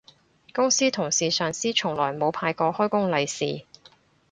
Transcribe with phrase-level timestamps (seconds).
[0.51, 3.67] 公司同事上司從來冇派過開工利是